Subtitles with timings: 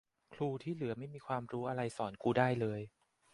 [0.33, 1.81] ครูที่เหลือไม่มีความรู้สอนอะไร
[2.23, 2.81] กูได้เลย